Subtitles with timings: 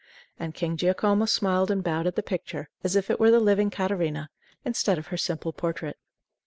[0.39, 3.69] And King Giacomo smiled and bowed at the picture as if it were the living
[3.69, 4.31] Catarina
[4.65, 5.99] instead of her simple portrait.